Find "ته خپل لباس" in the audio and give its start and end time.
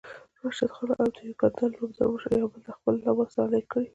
2.67-3.29